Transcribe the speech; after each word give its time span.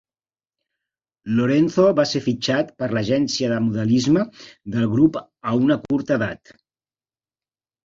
Lorenzo 1.39 1.85
va 1.99 2.05
ser 2.11 2.21
fitxat 2.29 2.71
per 2.79 2.89
l'agència 2.99 3.51
de 3.53 3.61
modelisme 3.67 4.25
del 4.79 4.91
Grup 4.97 5.23
a 5.23 5.57
una 5.63 5.81
curta 5.87 6.19
edat. 6.21 6.57